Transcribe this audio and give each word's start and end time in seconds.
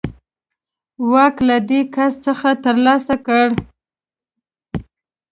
واک 1.11 1.35
له 1.49 1.57
دې 1.69 1.81
کس 1.95 2.13
څخه 2.25 2.49
ترلاسه 2.65 3.15
کړ. 3.25 3.45